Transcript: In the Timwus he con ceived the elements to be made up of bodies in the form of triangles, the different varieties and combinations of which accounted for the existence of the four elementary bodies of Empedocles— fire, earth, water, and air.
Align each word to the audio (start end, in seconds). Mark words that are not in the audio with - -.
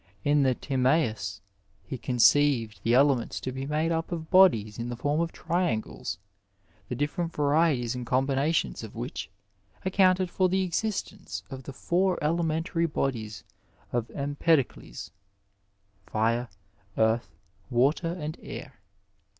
In 0.23 0.41
the 0.41 0.55
Timwus 0.55 1.41
he 1.85 1.95
con 1.95 2.15
ceived 2.17 2.81
the 2.81 2.95
elements 2.95 3.39
to 3.39 3.51
be 3.51 3.67
made 3.67 3.91
up 3.91 4.11
of 4.11 4.31
bodies 4.31 4.79
in 4.79 4.89
the 4.89 4.95
form 4.95 5.21
of 5.21 5.31
triangles, 5.31 6.17
the 6.89 6.95
different 6.95 7.33
varieties 7.35 7.93
and 7.93 8.03
combinations 8.03 8.83
of 8.83 8.95
which 8.95 9.29
accounted 9.85 10.31
for 10.31 10.49
the 10.49 10.63
existence 10.63 11.43
of 11.51 11.61
the 11.61 11.73
four 11.73 12.17
elementary 12.19 12.87
bodies 12.87 13.43
of 13.93 14.09
Empedocles— 14.15 15.11
fire, 16.07 16.49
earth, 16.97 17.35
water, 17.69 18.11
and 18.17 18.39
air. 18.41 18.79